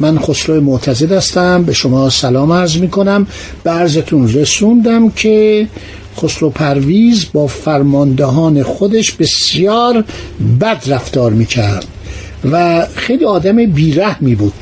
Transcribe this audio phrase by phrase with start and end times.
[0.00, 1.62] من خسرو معتزد هستم.
[1.62, 3.26] به شما سلام عرض می کنم
[3.62, 5.68] به عرضتون رسوندم که
[6.18, 10.04] خسرو پرویز با فرماندهان خودش بسیار
[10.60, 11.86] بد رفتار می کرد
[12.52, 14.52] و خیلی آدم بیرحمی بود.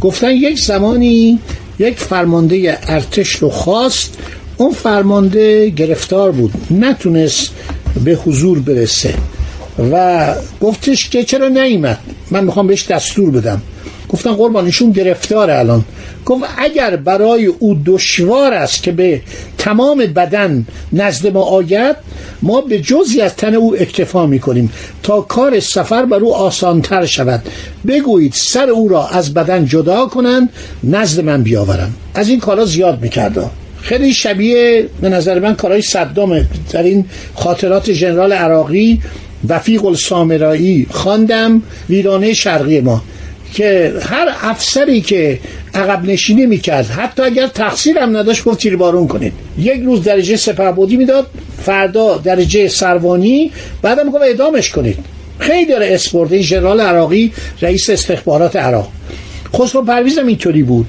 [0.00, 1.38] گفتن یک زمانی
[1.78, 4.18] یک فرمانده ارتش رو خواست.
[4.56, 6.52] اون فرمانده گرفتار بود.
[6.70, 7.50] نتونست
[8.04, 9.14] به حضور برسه.
[9.92, 11.98] و گفتش که چرا نیمد
[12.30, 13.62] من می‌خوام بهش دستور بدم.
[14.08, 15.84] گفتن قربان ایشون گرفتار الان.
[16.26, 19.20] گفت اگر برای او دشوار است که به
[19.58, 21.96] تمام بدن نزد ما آید
[22.42, 27.42] ما به جزی از تن او اکتفا می‌کنیم تا کار سفر بر او آسانتر شود.
[27.88, 30.48] بگویید سر او را از بدن جدا کنند
[30.84, 33.50] نزد من بیاورم از این کارا زیاد می‌کرد.
[33.80, 39.00] خیلی شبیه به نظر من کارهای صدامه در این خاطرات ژنرال عراقی
[39.48, 43.02] وفیق السامرایی خواندم ویرانه شرقی ما.
[43.54, 45.38] که هر افسری که
[45.74, 49.32] عقب نشینی می‌کرد حتی اگر تقصیر هم نداشت گفت تیر بارون کنید.
[49.58, 51.26] یک روز درجه سپهبودی می‌داد
[51.62, 54.98] فردا درجه سروانی بعدم گفت اعدامش کنید.
[55.38, 57.32] خیلی داره اسپورت ژنرال عراقی
[57.62, 58.88] رئیس استخبارات عراق.
[59.54, 60.86] خسرو پرویز هم اینطوری بود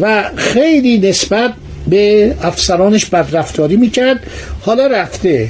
[0.00, 1.52] و خیلی نسبت
[1.88, 4.20] به افسرانش بدرفتاری می‌کرد.
[4.60, 5.48] حالا رفته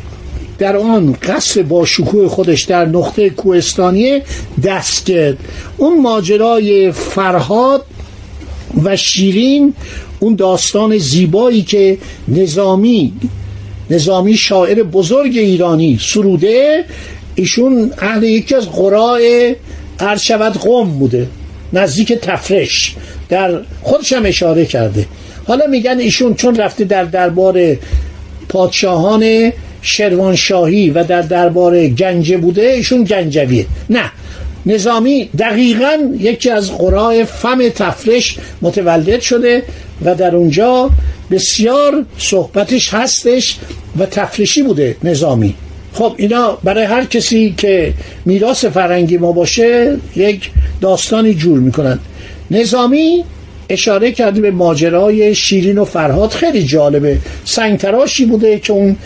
[0.59, 4.23] در آن قصر با شکوه خودش در نقطه کوهستانی
[4.65, 5.39] دست کرد
[5.77, 7.85] اون ماجرای فرهاد
[8.85, 9.75] و شیرین
[10.21, 11.99] اون داستان زیبایی که
[12.29, 13.13] نظامی
[13.91, 16.85] نظامی شاعر بزرگ ایرانی سروده
[17.35, 19.57] ایشون اهل یکی از قرای
[20.21, 21.27] شود قوم بوده
[21.73, 22.95] نزدیک تفرش.
[23.29, 25.07] در خودش هم اشاره کرده.
[25.47, 27.77] حالا میگن ایشون چون رفته در دربار
[28.49, 29.53] پادشاهان
[29.83, 33.67] شروانشاهی و در دربار گنجه بوده ایشون گنجویه.
[33.91, 34.11] نه
[34.67, 39.63] نظامی دقیقا یکی از قرای فم تفرش متولد شده
[40.05, 40.91] و در اونجا
[41.31, 43.59] بسیار صحبتش هستش
[43.99, 45.55] و تفرشی بوده نظامی.
[45.93, 47.95] خب اینا برای هر کسی که
[48.25, 50.51] میراث فرنگی ما باشه یک
[50.81, 51.99] داستانی جور می‌کنن
[52.51, 53.25] نظامی
[53.69, 56.31] اشاره کرده به ماجرای شیرین و فرهاد.
[56.31, 57.19] خیلی جالبه.
[57.45, 58.97] سنگتراشی بوده که اون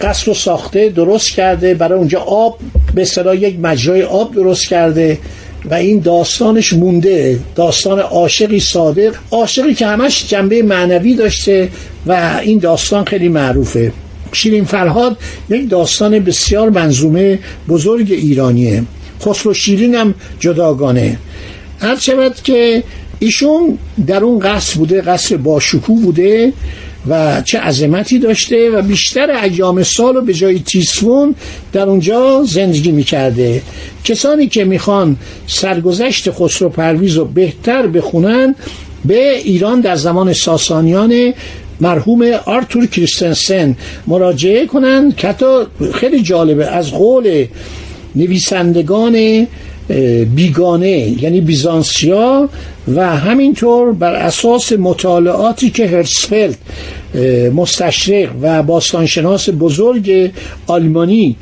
[0.00, 2.58] قصر رو ساخته درست کرده برای اونجا آب
[2.94, 5.18] به صلاح یک مجرای آب درست کرده
[5.70, 7.38] و این داستانش مونده.
[7.54, 11.68] داستان عاشقی صادق عاشقی که همش جنبه معنوی داشته
[12.06, 13.92] و این داستان خیلی معروفه.
[14.32, 15.16] شیرین فرهاد
[15.48, 18.82] یک داستان بسیار منظومه بزرگ ایرانیه.
[19.22, 21.18] خسرو شیرین هم جداگانه.
[21.80, 22.82] هر شود که
[23.18, 26.52] ایشون در اون قصر بوده قصر با شکوه بوده
[27.08, 31.34] و چه عظمتی داشته و بیشتر ایام سال و به جای تیسفون
[31.72, 33.62] در اونجا زندگی می‌کرده.
[34.04, 35.16] کسانی که می‌خوان
[35.46, 38.54] سرگذشت خسرو پرویز رو بهتر بخونن
[39.04, 41.34] به ایران در زمان ساسانیان
[41.80, 45.34] مرحوم آرتور کریستنسن مراجعه کنن که
[45.94, 47.46] خیلی جالبه از قول
[48.14, 49.46] نویسندگان
[50.34, 52.48] بیگانه یعنی بیزانسیا
[52.94, 56.58] و همینطور بر اساس مطالعاتی که هرسفلد
[57.54, 60.30] مستشرق و باستانشناس بزرگ
[60.66, 61.36] آلمانی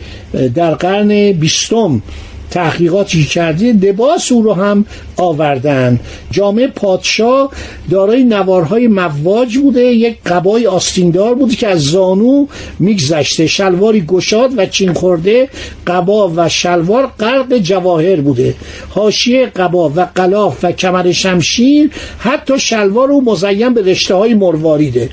[0.54, 2.02] در قرن بیستم
[2.50, 4.84] تحقیقاتی کرده لباس او رو هم
[5.16, 6.00] آوردن.
[6.30, 7.50] جامعه پادشاه
[7.90, 12.46] دارای نوارهای مواج بوده یک قبای آستیندار بوده که از زانو
[12.78, 13.46] میگذشته.
[13.46, 15.48] شلواری گشاد و چین خورده
[15.86, 18.54] قبا و شلوار غرق جواهر بوده.
[18.88, 25.10] حاشیه قبا و قلاف و کمر شمشیر حتی شلوار او مزین به رشته های مرواریده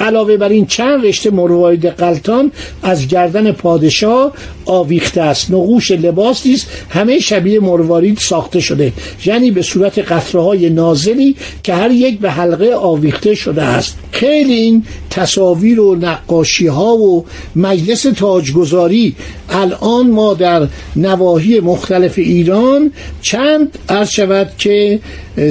[0.00, 2.52] علاوه بر این چند رشته مروارید قلتان
[2.82, 4.32] از گردن پادشاه
[4.68, 5.50] آویخته است.
[5.50, 8.92] نقوش لباس نیست همه شبیه مروارید ساخته شده.
[9.24, 13.98] یعنی به صورت قطره های نازلی که هر یک به حلقه آویخته شده است.
[14.12, 17.24] خیلی این تصاویر و نقاشی ها و
[17.56, 19.14] مجلس تاجگذاری
[19.50, 22.92] الان ما در نواحی مختلف ایران
[23.22, 25.00] چند عرض شود که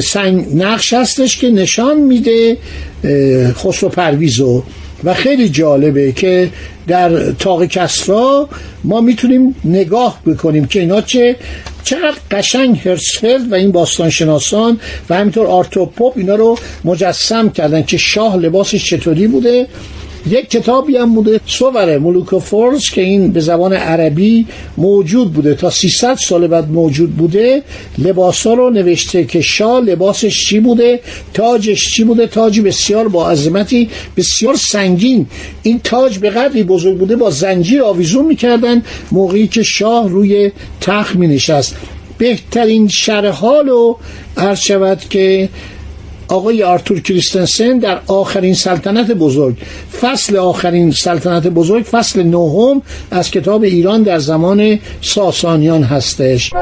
[0.04, 2.58] سنگ نقش هستش که نشان میده
[3.54, 4.62] خسرو پرویزو و
[5.14, 6.50] خیلی جالبه که
[6.88, 8.50] در تاق کسرا
[8.84, 11.36] ما می‌تونیم نگاه بکنیم که اینا چه
[11.84, 14.80] چقدر قشنگ هرسفلد و این باستانشناسان
[15.10, 19.68] و همینطور آرتوپوپ اینا رو مجسم کردن که شاه لباسش چطوری بوده.
[20.32, 24.46] یک کتابی هم بوده سوور ملوک فورس که این به زبان عربی
[24.78, 25.56] موجود بوده.
[25.56, 27.64] تا 300 سال بعد موجود بوده
[27.98, 31.00] لباسا رو نوشته که شاه لباسش چی بوده
[31.34, 35.28] تاجش چی بوده؟ تاجی بسیار با عظمتی بسیار سنگین.
[35.64, 40.52] این تاج به قدری بزرگ بوده با زنجیر آویزون می‌کردن موقعی که شاه روی
[40.82, 41.76] تخت می نشست
[42.18, 43.98] بهترین شرحال رو
[44.38, 45.50] عرض شود که
[46.28, 49.56] آقای آرتور کریستنسن در آخرین سلطنت بزرگ.
[50.02, 52.82] فصل آخرین سلطنت بزرگ فصل نهم
[53.12, 56.54] از کتاب ایران در زمان ساسانیان هستش.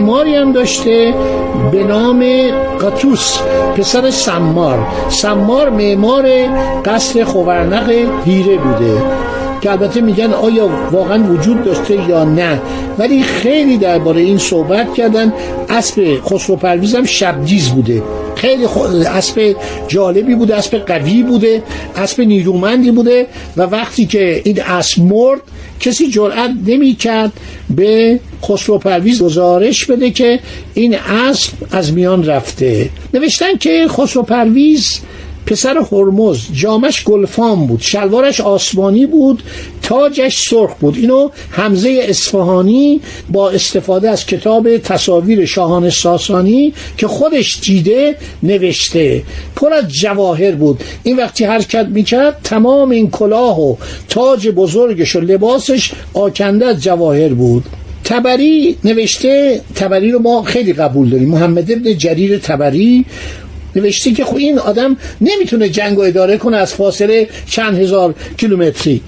[0.00, 1.14] معماری هم داشته
[1.72, 2.24] به نام
[2.80, 3.38] قاتوس
[3.76, 4.78] پسر سمار.
[5.08, 6.28] سمار معمار
[6.84, 7.90] قصر خوورنق
[8.24, 9.02] هیره بوده.
[9.64, 12.60] که البته میگن آیا واقعا وجود داشته یا نه.
[12.98, 15.32] ولی خیلی درباره این صحبت کردن.
[15.68, 18.02] اسب خسرو پرویز هم شبدیز بوده.
[18.36, 18.64] خیلی
[19.06, 19.56] اسب
[19.88, 21.62] جالبی بوده اسب قوی بوده
[21.96, 23.26] اسب نیرومندی بوده
[23.56, 25.40] و وقتی که این اسب مرد
[25.80, 27.32] کسی جرأت نمی‌کرد
[27.70, 30.40] به خسرو پرویز گزارش بده که
[30.74, 32.90] این اسب از میان رفته.
[33.14, 35.00] نوشتن که خسرو پرویز
[35.46, 39.42] پسر هرمز جامش گلفام بود شلوارش آسمانی بود
[39.82, 40.96] تاجش سرخ بود.
[40.96, 49.22] اینو حمزه اصفهانی با استفاده از کتاب تصاویر شاهان ساسانی که خودش دیده نوشته.
[49.56, 50.80] پر از جواهر بود.
[51.02, 53.76] این وقتی حرکت می‌کرد تمام این کلاه و
[54.08, 57.64] تاج بزرگش و لباسش آکنده از جواهر بود.
[58.04, 61.28] تبری نوشته تبری رو ما خیلی قبول داریم.
[61.28, 63.04] محمد ابن جریر تبری
[63.76, 69.00] نوشته که خب این آدم نمی‌تونه جنگ اداره کنه از فاصله چند هزار کیلومتری.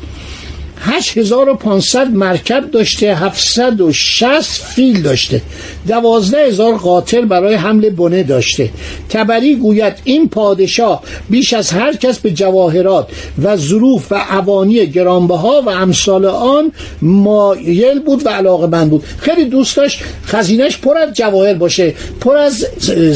[0.81, 5.43] 8500 مرکب داشته 760 فیل داشته.
[5.89, 8.71] 12 هزار قاتل برای حمل بنه داشته.
[9.09, 13.09] تبری گوید این پادشاه بیش از هر کس به جواهرات
[13.43, 19.05] و ظروف و اوانی گرانبها و امثال آن مایل بود و علاقه من بود.
[19.19, 22.67] خیلی دوست داشت خزینش پر از جواهر باشه پر از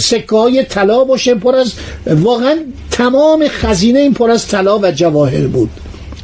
[0.01, 1.73] سکه های طلا باشه پر از
[2.07, 2.57] واقعا
[2.91, 5.71] تمام خزینه این پر از طلا و جواهر بود.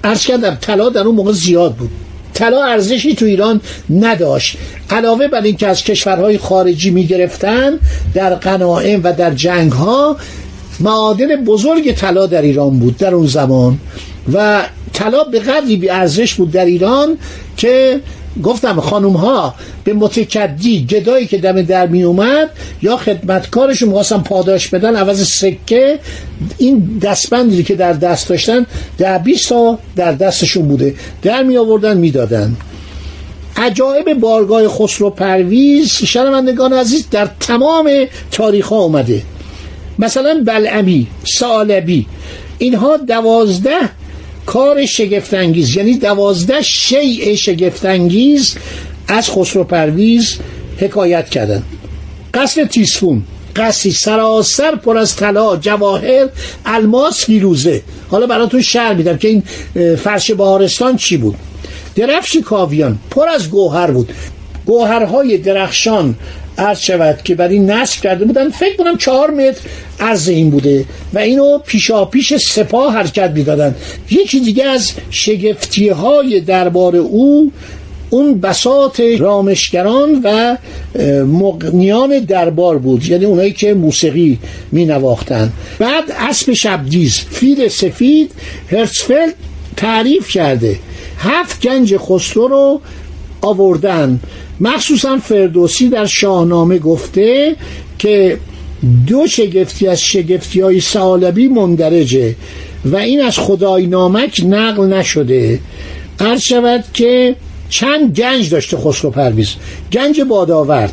[0.05, 1.91] عرض کردم طلا در اون موقع زیاد بود.
[2.35, 3.61] طلا ارزشی تو ایران
[3.91, 4.57] نداشت.
[4.91, 7.79] علاوه بر اینکه از کشورهای خارجی می‌گرفتن
[8.15, 10.17] در قناعم و در جنگ ها
[10.81, 13.79] معادن بزرگ طلا در ایران بود در اون زمان.
[14.33, 14.63] و
[14.93, 17.19] طلا به قدری بی ارزش بود در ایران
[17.57, 18.01] که
[18.43, 19.55] گفتم خانوم ها
[19.85, 22.51] به متکدی گدایی که دم در می اومد
[22.83, 25.99] یا خدمتکارشون می‌خواستن پاداش بدن عوض سکه
[26.59, 28.67] این دستبندی که در دست داشتن
[28.99, 30.95] در 20 تا در دستشون بوده.
[31.23, 32.57] در می آوردن می‌دادن.
[33.57, 37.91] عجایب بارگاه خسرو پرویز شنوندگان عزیز در تمام
[38.31, 39.23] تاریخ ها اومده.
[39.99, 42.07] مثلا بلعمی سالبی
[42.59, 43.91] اینها دوازده
[44.47, 48.55] کار شگفتانگیز یعنی دوازده شیء شگفتانگیز
[49.09, 50.37] از خسرو پرویز
[50.79, 51.63] حکایت کردن.
[52.35, 53.23] قصر تیسفون
[53.57, 56.29] قصری سراسر پر از طلا جواهر
[56.65, 57.83] الماس فیروزه.
[58.09, 59.43] حالا براتون شعر میدم که این
[59.97, 61.37] فرش بهارستان چی بود.
[61.95, 64.13] درفش کاویان پر از گوهر بود.
[64.67, 66.15] گوهرهای درخشان
[66.59, 68.51] عرض شود که برای نصب کرده بودن.
[68.51, 69.61] فکر کنم چهار متر
[70.01, 70.85] عرض این بوده
[71.15, 73.75] و اینو پیشا پیش سپاه حرکت می‌دادن.
[74.11, 77.53] یکی دیگه از شگفتی های دربار او
[78.11, 80.57] اون بساط رامشگران و
[81.25, 83.07] مقنیان دربار بود.
[83.07, 84.39] یعنی اونایی که موسیقی
[84.73, 88.33] می نواختن بعد اسب شبدیز فیل سفید
[88.71, 89.35] هرسفلد
[89.77, 90.79] تعریف کرده.
[91.19, 92.81] هفت گنج خسرو رو
[93.47, 94.21] آوردن.
[94.61, 97.57] مخصوصا فردوسی در شاهنامه گفته
[97.99, 98.39] که
[99.07, 102.35] دو شگفتی از شگفتی های سالبی مندرجه
[102.85, 105.61] و این از خدای نامک نقل نشده.
[106.21, 107.37] عرض شود که
[107.69, 109.55] چند گنج داشته خسرو پرویز.
[109.93, 110.93] گنج باداورد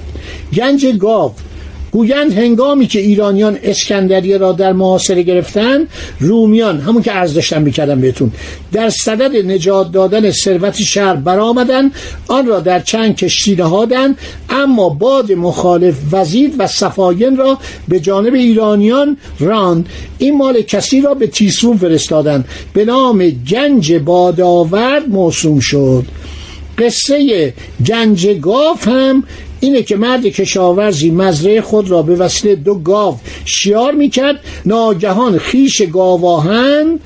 [0.54, 1.32] گنج گاو
[1.94, 5.88] گویند هنگامی که ایرانیان اسکندریه را در محاصره گرفتن
[6.20, 8.32] رومیان همون که عرض داشتم می‌کردم بهتون
[8.72, 11.92] در صدد نجات دادن ثروت شهر برآمدند
[12.28, 14.18] آن را در چند کشتی نهادند
[14.50, 17.58] اما باد مخالف وزید و صفاین را
[17.88, 19.90] به جانب ایرانیان راند.
[20.18, 26.06] این مال کسی را به تیسفون فرستادند به نام گنج بادآورد موسوم شد.
[26.78, 27.54] قصه
[27.88, 29.24] گنج گاف هم
[29.60, 35.82] اینه که مرد کشاورزی مزرعه خود را به وسیله دو گاو شیار می‌کرد ناگهان خیش
[35.82, 37.00] گاواهن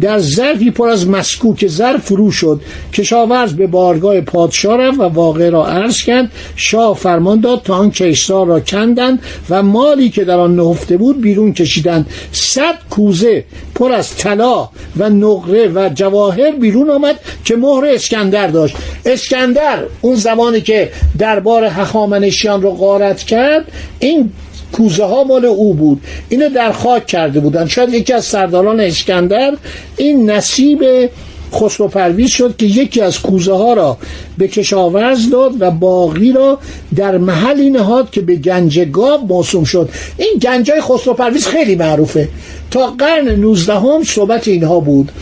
[0.00, 2.60] در ظرفی پر از مسکوک زر فرو شد.
[2.92, 6.30] کشاورز به بارگاه پادشاه رفت و واقع را عرض کرد.
[6.56, 11.20] شاه فرمان داد تا آن کشتار را کندند و مالی که در آن نهفته بود
[11.20, 12.06] بیرون کشیدند.
[12.32, 18.76] صد کوزه پر از طلا و نقره و جواهر بیرون آمد که مهر اسکندر داشت.
[19.06, 24.32] اسکندر اون زمانی که دربار هخامنشیان رو غارت کرد این
[24.72, 26.00] کوزه ها مال او بود.
[26.28, 27.66] اینو در خاک کرده بودن.
[27.66, 29.56] شاید یکی از سرداران اسکندر
[29.96, 31.10] این نصیب
[31.54, 33.98] خسرو شد که یکی از کوزه ها را
[34.38, 36.58] به کشاورز داد و باقی را
[36.96, 39.88] در محلی نهاد که به گنج گاو موسوم شد.
[40.16, 42.28] این گنجای خسرو پرویز خیلی معروفه.
[42.70, 45.12] تا قرن 19 هم صحبت اینها بود.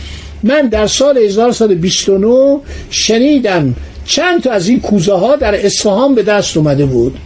[0.43, 3.75] من در سال 1129 شنیدم
[4.05, 7.17] چند تا از این کوزه ها در اصفهان به دست اومده بود.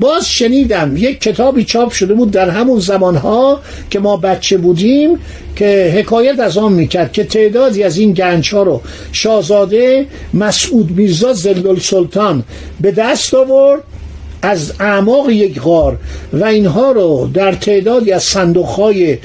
[0.00, 3.60] باز شنیدم یک کتابی چاپ شده بود در همون زمانها
[3.90, 5.18] که ما بچه بودیم
[5.56, 8.80] که حکایت از آن می‌کرد که تعدادی از این گنج ها رو
[9.12, 12.44] شاهزاده مسعود میرزا زلال سلطان
[12.80, 13.82] به دست آورد
[14.42, 15.98] از اعماق یک غار
[16.32, 19.18] و اینها رو در تعدادی از صندوق های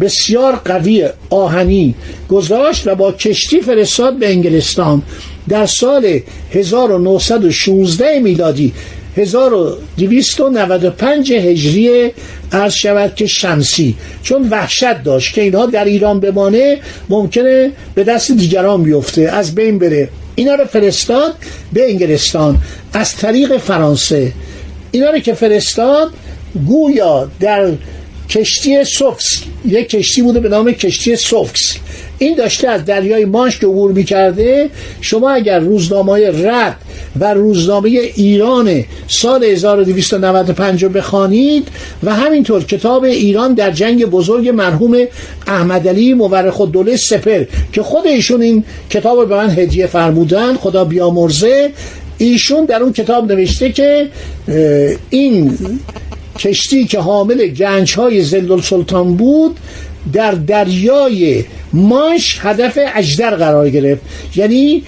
[0.00, 1.94] بسیار قوی آهنی
[2.28, 5.02] گذاشت و با کشتی فرستاد به انگلستان.
[5.48, 6.20] در سال
[6.52, 8.72] 1916 میلادی
[9.16, 12.10] 1295 هجری
[12.52, 13.96] عرض شود که شمسی.
[14.22, 16.78] چون وحشت داشت که اینها در ایران بمانه
[17.08, 19.22] ممکنه به دست دیگران بیفته.
[19.22, 20.08] از بین بره.
[20.34, 21.34] اینا رو فرستاد
[21.72, 22.58] به انگلستان.
[22.92, 24.32] از طریق فرانسه.
[24.90, 26.10] اینا رو که فرستاد
[26.66, 27.72] گویا در
[28.28, 31.76] کشتی سوفس یک کشتی بوده به نام کشتی سوفس
[32.24, 36.76] این داشته از دریای مانش که عبور می‌کرده شما اگر روزنامه رد
[37.20, 41.68] و روزنامه ایران سال 1295 رو بخوانید
[42.02, 44.96] و همینطور کتاب ایران در جنگ بزرگ مرحوم
[45.46, 50.56] احمد علی مورخ الدوله سپر که خود ایشون این کتاب رو به من هدیه فرمودن
[50.56, 51.70] خدا بیامرزه
[52.18, 54.08] ایشون در اون کتاب نوشته که
[55.10, 55.58] این
[56.38, 59.56] کشتی که حامل گنج های زلدل سلطان بود
[60.12, 64.02] در دریای ماش هدف اجدر قرار گرفت.
[64.36, 64.82] یعنی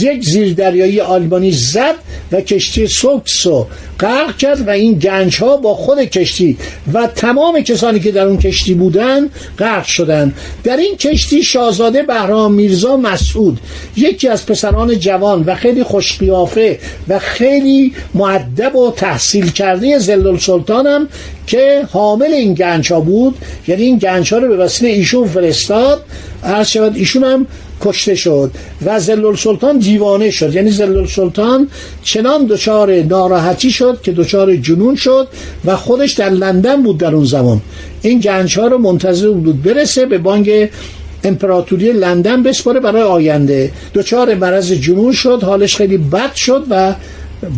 [0.00, 1.94] یک زیر دریایی آلمانی زد
[2.32, 3.66] و کشتی سوکس رو
[4.00, 6.56] غرق کرد و این گنج ها با خود کشتی
[6.92, 10.34] و تمام کسانی که در اون کشتی بودن غرق شدن.
[10.64, 13.60] در این کشتی شاهزاده بهرام میرزا مسعود
[13.96, 20.86] یکی از پسران جوان و خیلی خوشقیافه و خیلی معدب و تحصیل کرده زلال سلطان
[20.86, 21.08] هم
[21.46, 23.34] که حامل این گنج ها بود.
[23.68, 26.04] یعنی این گنج ها رو به وسیله ایشون فرستاد.
[26.44, 27.46] عرض شود ایشون هم
[27.80, 28.50] کشته شد
[28.84, 30.54] و زلال سلطان دیوانه شد.
[30.54, 31.68] یعنی زلال سلطان
[32.02, 35.28] چنان دچار ناراحتی شد که دچار جنون شد
[35.64, 37.60] و خودش در لندن بود در اون زمان.
[38.02, 40.70] این گنج ها رو منتظر بود برسه به بانک
[41.24, 43.72] امپراتوری لندن بسپاره برای آینده.
[43.94, 46.94] دچار مرض جنون شد حالش خیلی بد شد و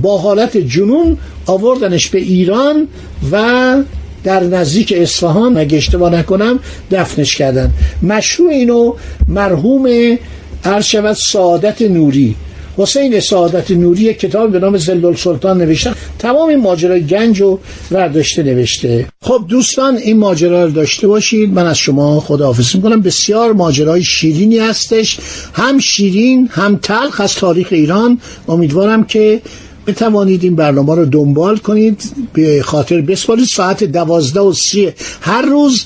[0.02, 2.88] با حالت جنون آوردنش به ایران
[3.33, 3.76] و
[4.25, 6.61] در نزدیک اصفهان اگه اشتباه نکنم
[6.91, 7.71] دفنش کردن.
[8.02, 8.95] مشروع اینو
[9.29, 10.19] مرحوم
[10.64, 12.35] عرض شود سعادت نوری.
[12.76, 15.93] حسین سعادت نوری کتاب به نام زلال سلطان نوشته.
[16.19, 17.59] تمام این ماجرای گنج و
[17.91, 19.07] ورداشته نوشته.
[19.23, 21.52] خب دوستان این ماجرا رو داشته باشید.
[21.52, 23.00] من از شما خداحافظی می‌کنم.
[23.00, 25.19] بسیار ماجرای شیرینی هستش.
[25.55, 28.19] هم شیرین هم تلخ از تاریخ ایران.
[28.49, 29.41] امیدوارم که
[29.87, 35.85] بتوانید این برنامه رو دنبال کنید به خاطر بسپارید ساعت دوازده و سی هر روز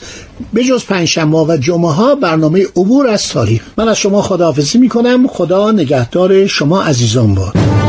[0.52, 3.62] به جز پنجشنبه و جمعه ها برنامه عبور از تاریخ.
[3.76, 5.26] من از شما خداحافظی می‌کنم.
[5.26, 7.85] خدا نگهدار شما عزیزان باد.